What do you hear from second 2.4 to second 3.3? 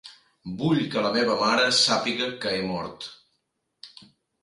que he mort.